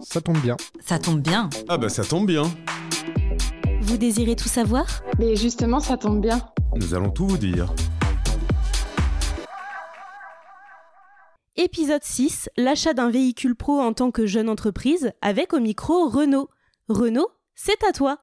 [0.00, 0.56] Ça tombe bien.
[0.80, 1.50] Ça tombe bien.
[1.68, 2.44] Ah bah ça tombe bien.
[3.82, 4.86] Vous désirez tout savoir?
[5.18, 6.40] Mais justement, ça tombe bien.
[6.76, 7.72] Nous allons tout vous dire.
[11.56, 16.48] Épisode 6, l'achat d'un véhicule pro en tant que jeune entreprise avec au micro Renault.
[16.88, 18.18] Renault, c'est à toi.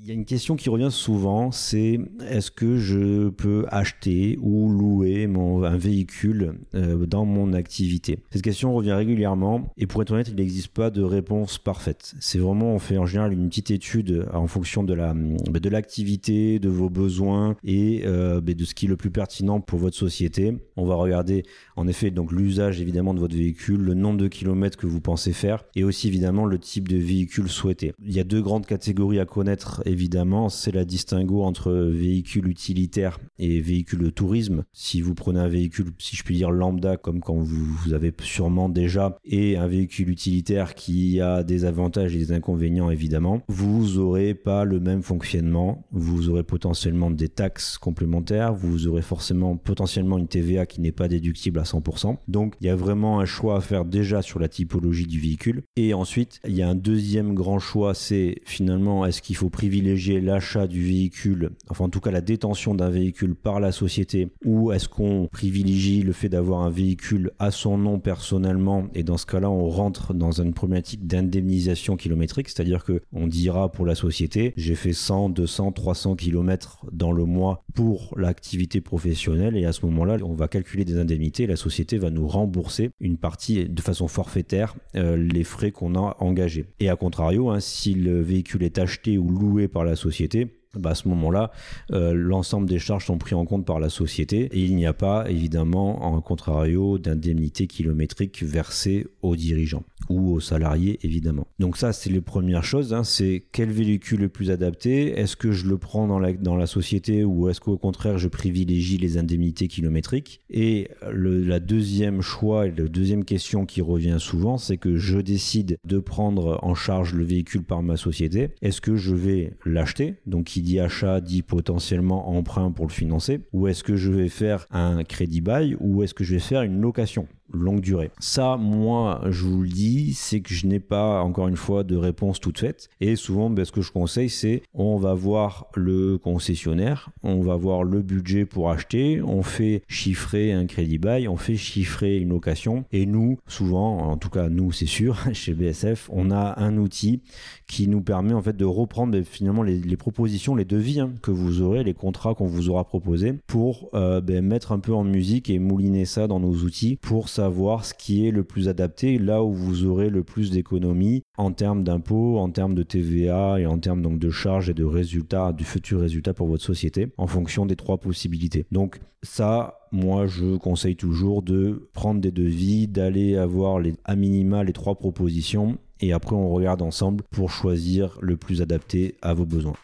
[0.00, 4.70] Il y a une question qui revient souvent, c'est est-ce que je peux acheter ou
[4.70, 8.20] louer mon, un véhicule euh, dans mon activité?
[8.30, 12.14] Cette question revient régulièrement et pour être honnête, il n'existe pas de réponse parfaite.
[12.20, 15.68] C'est vraiment, on fait en général une petite étude en fonction de la bah, de
[15.68, 19.80] l'activité, de vos besoins et euh, bah, de ce qui est le plus pertinent pour
[19.80, 20.56] votre société.
[20.76, 21.42] On va regarder
[21.74, 25.32] en effet donc l'usage évidemment de votre véhicule, le nombre de kilomètres que vous pensez
[25.32, 27.94] faire et aussi évidemment le type de véhicule souhaité.
[28.04, 33.18] Il y a deux grandes catégories à connaître évidemment, c'est la distinguo entre véhicule utilitaire
[33.38, 34.64] et véhicule de tourisme.
[34.72, 38.68] Si vous prenez un véhicule, si je puis dire lambda, comme quand vous, avez sûrement
[38.68, 44.34] déjà, et un véhicule utilitaire qui a des avantages et des inconvénients évidemment, vous aurez
[44.34, 45.84] pas le même fonctionnement.
[45.90, 51.08] Vous aurez potentiellement des taxes complémentaires, vous aurez forcément potentiellement une TVA qui n'est pas
[51.08, 52.16] déductible à 100%.
[52.28, 55.62] Donc il y a vraiment un choix à faire déjà sur la typologie du véhicule.
[55.76, 59.77] Et ensuite, il y a un deuxième grand choix, c'est finalement est-ce qu'il faut privilégier
[59.78, 64.28] privilégier l'achat du véhicule, enfin en tout cas la détention d'un véhicule par la société,
[64.44, 68.88] ou est-ce qu'on privilégie le fait d'avoir un véhicule à son nom personnellement?
[68.96, 73.70] Et dans ce cas-là on rentre dans une problématique d'indemnisation kilométrique, c'est-à-dire que on dira
[73.70, 79.56] pour la société j'ai fait 100, 200, 300 km dans le mois pour l'activité professionnelle
[79.56, 83.16] et à ce moment-là on va calculer des indemnités, la société va nous rembourser une
[83.16, 86.64] partie de façon forfaitaire euh, les frais qu'on a engagés.
[86.80, 90.90] Et à contrario, hein, si le véhicule est acheté ou loué par la société, bah
[90.90, 91.50] à ce moment-là,
[91.92, 94.92] euh, l'ensemble des charges sont pris en compte par la société et il n'y a
[94.92, 101.46] pas évidemment en contrario d'indemnité kilométrique versée aux dirigeants ou aux salariés évidemment.
[101.58, 103.04] Donc ça c'est les premières choses, hein.
[103.04, 106.66] c'est quel véhicule est plus adapté, est-ce que je le prends dans la, dans la
[106.66, 110.40] société ou est-ce qu'au contraire je privilégie les indemnités kilométriques?
[110.50, 115.18] Et le, la deuxième choix et la deuxième question qui revient souvent c'est que je
[115.18, 120.14] décide de prendre en charge le véhicule par ma société, est-ce que je vais l'acheter?
[120.26, 123.40] Donc qui dit achat dit potentiellement emprunt pour le financer.
[123.52, 126.62] Ou est-ce que je vais faire un crédit bail ou est-ce que je vais faire
[126.62, 127.26] une location?
[127.52, 128.10] Longue durée.
[128.18, 131.96] Ça, moi, je vous le dis, c'est que je n'ai pas, encore une fois, de
[131.96, 132.88] réponse toute faite.
[133.00, 137.56] Et souvent, ben, ce que je conseille, c'est on va voir le concessionnaire, on va
[137.56, 142.30] voir le budget pour acheter, on fait chiffrer un crédit bail, on fait chiffrer une
[142.30, 142.84] location.
[142.92, 147.22] Et nous, souvent, en tout cas, nous, c'est sûr, chez BSF, on a un outil
[147.66, 151.30] qui nous permet en fait de reprendre ben, finalement les, propositions, les devis hein, que
[151.30, 155.04] vous aurez, les contrats qu'on vous aura proposés pour euh, ben, mettre un peu en
[155.04, 159.16] musique et mouliner ça dans nos outils pour savoir ce qui est le plus adapté,
[159.16, 163.66] là où vous aurez le plus d'économies en termes d'impôts, en termes de TVA et
[163.66, 167.28] en termes donc de charges et de résultats, du futur résultat pour votre société, en
[167.28, 168.66] fonction des trois possibilités.
[168.72, 174.64] Donc ça, moi, je conseille toujours de prendre des devis, d'aller avoir les, à minima
[174.64, 179.46] les trois propositions et après on regarde ensemble pour choisir le plus adapté à vos
[179.46, 179.76] besoins.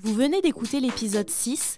[0.00, 1.77] Vous venez d'écouter l'épisode 6